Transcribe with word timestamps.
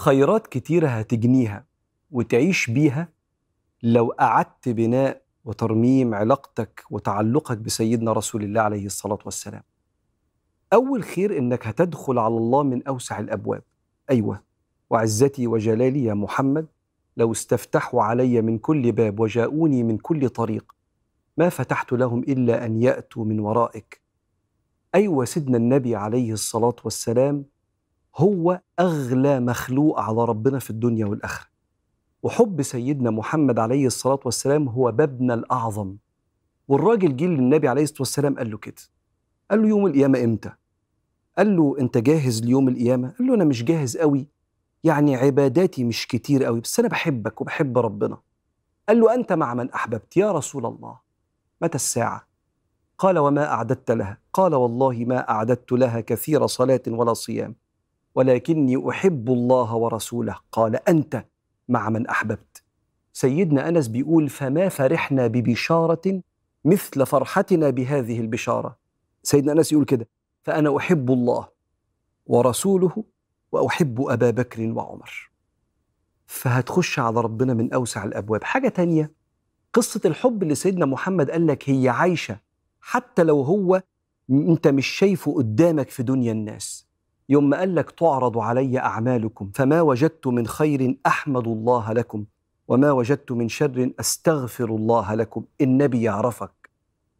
خيرات 0.00 0.46
كتيرة 0.46 0.88
هتجنيها 0.88 1.64
وتعيش 2.10 2.70
بيها 2.70 3.08
لو 3.82 4.10
أعدت 4.10 4.68
بناء 4.68 5.22
وترميم 5.44 6.14
علاقتك 6.14 6.84
وتعلقك 6.90 7.58
بسيدنا 7.58 8.12
رسول 8.12 8.42
الله 8.44 8.60
عليه 8.60 8.86
الصلاة 8.86 9.18
والسلام. 9.24 9.62
أول 10.72 11.04
خير 11.04 11.38
إنك 11.38 11.66
هتدخل 11.66 12.18
على 12.18 12.36
الله 12.36 12.62
من 12.62 12.86
أوسع 12.86 13.18
الأبواب. 13.18 13.62
أيوة 14.10 14.42
وعزتي 14.90 15.46
وجلالي 15.46 16.04
يا 16.04 16.14
محمد 16.14 16.66
لو 17.16 17.32
استفتحوا 17.32 18.02
علي 18.02 18.42
من 18.42 18.58
كل 18.58 18.92
باب 18.92 19.20
وجاءوني 19.20 19.82
من 19.82 19.98
كل 19.98 20.28
طريق 20.28 20.74
ما 21.36 21.48
فتحت 21.48 21.92
لهم 21.92 22.20
إلا 22.20 22.66
أن 22.66 22.82
يأتوا 22.82 23.24
من 23.24 23.40
ورائك. 23.40 24.00
أيوة 24.94 25.24
سيدنا 25.24 25.56
النبي 25.56 25.96
عليه 25.96 26.32
الصلاة 26.32 26.76
والسلام 26.84 27.44
هو 28.20 28.60
أغلى 28.80 29.40
مخلوق 29.40 30.00
على 30.00 30.24
ربنا 30.24 30.58
في 30.58 30.70
الدنيا 30.70 31.06
والآخرة 31.06 31.46
وحب 32.22 32.62
سيدنا 32.62 33.10
محمد 33.10 33.58
عليه 33.58 33.86
الصلاة 33.86 34.20
والسلام 34.24 34.68
هو 34.68 34.92
بابنا 34.92 35.34
الأعظم 35.34 35.96
والراجل 36.68 37.16
جه 37.16 37.24
للنبي 37.24 37.68
عليه 37.68 37.82
الصلاة 37.82 38.00
والسلام 38.00 38.38
قال 38.38 38.50
له 38.50 38.58
كده 38.58 38.82
قال 39.50 39.62
له 39.62 39.68
يوم 39.68 39.86
القيامة 39.86 40.24
إمتى؟ 40.24 40.52
قال 41.38 41.56
له 41.56 41.76
أنت 41.80 41.98
جاهز 41.98 42.42
ليوم 42.42 42.68
القيامة؟ 42.68 43.14
قال 43.18 43.26
له 43.26 43.34
أنا 43.34 43.44
مش 43.44 43.64
جاهز 43.64 43.96
قوي 43.96 44.28
يعني 44.84 45.16
عباداتي 45.16 45.84
مش 45.84 46.06
كتير 46.06 46.44
قوي 46.44 46.60
بس 46.60 46.78
أنا 46.80 46.88
بحبك 46.88 47.40
وبحب 47.40 47.78
ربنا 47.78 48.18
قال 48.88 49.00
له 49.00 49.14
أنت 49.14 49.32
مع 49.32 49.54
من 49.54 49.70
أحببت 49.70 50.16
يا 50.16 50.32
رسول 50.32 50.66
الله 50.66 50.98
متى 51.62 51.74
الساعة؟ 51.74 52.26
قال 52.98 53.18
وما 53.18 53.46
أعددت 53.46 53.90
لها؟ 53.90 54.18
قال 54.32 54.54
والله 54.54 55.04
ما 55.08 55.30
أعددت 55.30 55.72
لها 55.72 56.00
كثير 56.00 56.46
صلاة 56.46 56.82
ولا 56.86 57.14
صيام 57.14 57.54
ولكني 58.14 58.90
أحب 58.90 59.30
الله 59.30 59.74
ورسوله. 59.74 60.36
قال 60.52 60.88
أنت 60.88 61.24
مع 61.68 61.90
من 61.90 62.06
أحببت. 62.06 62.62
سيدنا 63.12 63.68
أنس 63.68 63.88
بيقول 63.88 64.28
فما 64.28 64.68
فرحنا 64.68 65.26
ببشارة 65.26 66.22
مثل 66.64 67.06
فرحتنا 67.06 67.70
بهذه 67.70 68.20
البشارة. 68.20 68.76
سيدنا 69.22 69.52
أنس 69.52 69.72
يقول 69.72 69.84
كده 69.84 70.08
فأنا 70.42 70.76
أحب 70.76 71.10
الله 71.10 71.48
ورسوله 72.26 73.04
وأحب 73.52 74.00
أبا 74.00 74.30
بكر 74.30 74.72
وعمر. 74.72 75.30
فهتخش 76.26 76.98
على 76.98 77.20
ربنا 77.20 77.54
من 77.54 77.72
أوسع 77.72 78.04
الأبواب. 78.04 78.44
حاجة 78.44 78.68
تانية 78.68 79.12
قصة 79.72 80.00
الحب 80.04 80.42
اللي 80.42 80.54
سيدنا 80.54 80.86
محمد 80.86 81.30
قال 81.30 81.46
لك 81.46 81.70
هي 81.70 81.88
عايشة 81.88 82.40
حتى 82.80 83.22
لو 83.22 83.42
هو 83.42 83.82
أنت 84.30 84.68
مش 84.68 84.86
شايفه 84.86 85.34
قدامك 85.34 85.90
في 85.90 86.02
دنيا 86.02 86.32
الناس. 86.32 86.89
يوم 87.30 87.48
ما 87.50 87.58
قال 87.58 87.74
لك 87.74 87.90
تعرض 87.90 88.38
علي 88.38 88.78
أعمالكم 88.78 89.50
فما 89.54 89.80
وجدت 89.80 90.26
من 90.26 90.46
خير 90.46 90.96
أحمد 91.06 91.46
الله 91.48 91.92
لكم 91.92 92.24
وما 92.68 92.92
وجدت 92.92 93.32
من 93.32 93.48
شر 93.48 93.90
أستغفر 94.00 94.64
الله 94.64 95.14
لكم 95.14 95.44
النبي 95.60 96.02
يعرفك. 96.02 96.70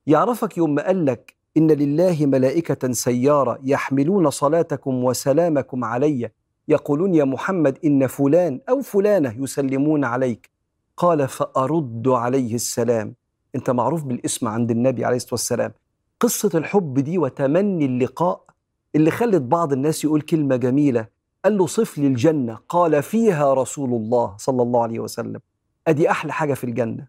يعرفك 0.06 0.58
يوم 0.58 0.74
ما 0.74 0.86
قال 0.86 1.06
لك 1.06 1.34
إن 1.56 1.70
لله 1.70 2.26
ملائكة 2.26 2.92
سيارة 2.92 3.58
يحملون 3.62 4.30
صلاتكم 4.30 5.04
وسلامكم 5.04 5.84
علي 5.84 6.30
يقولون 6.68 7.14
يا 7.14 7.24
محمد 7.24 7.78
إن 7.84 8.06
فلان 8.06 8.60
أو 8.68 8.80
فلانة 8.80 9.34
يسلمون 9.42 10.04
عليك. 10.04 10.50
قال 10.96 11.28
فأرد 11.28 12.08
عليه 12.08 12.54
السلام. 12.54 13.14
أنت 13.54 13.70
معروف 13.70 14.04
بالاسم 14.04 14.48
عند 14.48 14.70
النبي 14.70 15.04
عليه 15.04 15.16
الصلاة 15.16 15.34
والسلام. 15.34 15.72
قصة 16.20 16.50
الحب 16.54 16.98
دي 16.98 17.18
وتمني 17.18 17.84
اللقاء 17.84 18.49
اللي 18.94 19.10
خلت 19.10 19.42
بعض 19.42 19.72
الناس 19.72 20.04
يقول 20.04 20.20
كلمة 20.20 20.56
جميلة. 20.56 21.06
قال 21.44 21.58
له 21.58 21.66
صف 21.66 21.98
لي 21.98 22.06
الجنة. 22.06 22.58
قال 22.68 23.02
فيها 23.02 23.54
رسول 23.54 23.90
الله 23.94 24.36
صلى 24.38 24.62
الله 24.62 24.82
عليه 24.82 25.00
وسلم. 25.00 25.40
أدي 25.86 26.10
أحلى 26.10 26.32
حاجة 26.32 26.54
في 26.54 26.64
الجنة. 26.64 27.08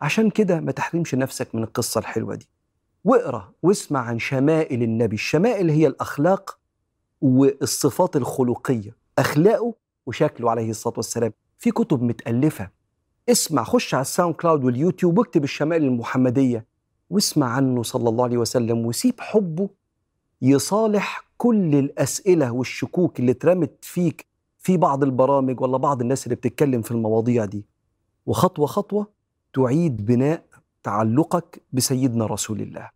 عشان 0.00 0.30
كده 0.30 0.60
ما 0.60 0.72
تحرمش 0.72 1.14
نفسك 1.14 1.54
من 1.54 1.62
القصة 1.62 1.98
الحلوة 1.98 2.34
دي. 2.34 2.48
واقرأ 3.04 3.52
واسمع 3.62 4.00
عن 4.00 4.18
شمائل 4.18 4.82
النبي. 4.82 5.14
الشمائل 5.14 5.70
هي 5.70 5.86
الأخلاق 5.86 6.58
والصفات 7.20 8.16
الخلقية. 8.16 8.96
أخلاقه 9.18 9.74
وشكله 10.06 10.50
عليه 10.50 10.70
الصلاة 10.70 10.94
والسلام. 10.96 11.32
في 11.58 11.70
كتب 11.70 12.02
متألفة. 12.02 12.70
اسمع 13.28 13.64
خش 13.64 13.94
على 13.94 14.02
ال 14.02 14.34
SoundCloud 14.34 14.64
واليوتيوب 14.64 15.18
واكتب 15.18 15.44
الشمائل 15.44 15.84
المحمدية. 15.84 16.66
واسمع 17.10 17.46
عنه 17.46 17.82
صلى 17.82 18.08
الله 18.08 18.24
عليه 18.24 18.38
وسلم 18.38 18.86
وسيب 18.86 19.20
حبه 19.20 19.68
يصالح 20.48 21.24
كل 21.36 21.74
الأسئلة 21.74 22.52
والشكوك 22.52 23.20
اللي 23.20 23.32
اترمت 23.32 23.84
فيك 23.84 24.26
في 24.58 24.76
بعض 24.76 25.02
البرامج 25.04 25.60
ولا 25.60 25.76
بعض 25.76 26.00
الناس 26.00 26.24
اللي 26.24 26.34
بتتكلم 26.36 26.82
في 26.82 26.90
المواضيع 26.90 27.44
دي. 27.44 27.66
وخطوة 28.26 28.66
خطوة 28.66 29.06
تعيد 29.54 30.04
بناء 30.06 30.44
تعلقك 30.82 31.62
بسيدنا 31.72 32.26
رسول 32.26 32.60
الله. 32.60 32.90